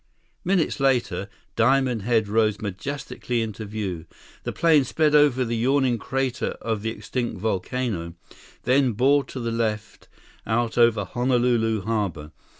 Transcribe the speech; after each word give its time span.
Minutes 0.43 0.79
later, 0.79 1.29
Diamond 1.55 2.01
Head 2.01 2.27
rose 2.27 2.59
majestically 2.59 3.43
into 3.43 3.65
view. 3.65 4.07
The 4.45 4.51
plane 4.51 4.83
sped 4.83 5.13
over 5.13 5.45
the 5.45 5.55
yawning 5.55 5.99
crater 5.99 6.53
of 6.59 6.81
the 6.81 6.89
extinct 6.89 7.37
volcano, 7.37 8.15
then 8.63 8.93
bore 8.93 9.23
to 9.25 9.39
the 9.39 9.51
left 9.51 10.07
out 10.47 10.75
over 10.75 11.05
Honolulu 11.05 11.81
Harbor. 11.83 12.31